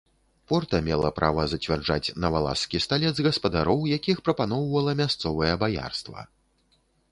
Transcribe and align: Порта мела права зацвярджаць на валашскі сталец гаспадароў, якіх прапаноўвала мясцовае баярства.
Порта 0.51 0.77
мела 0.85 1.09
права 1.19 1.43
зацвярджаць 1.51 2.13
на 2.23 2.31
валашскі 2.37 2.81
сталец 2.87 3.13
гаспадароў, 3.29 3.85
якіх 3.97 4.17
прапаноўвала 4.29 4.99
мясцовае 5.05 5.53
баярства. 5.67 6.29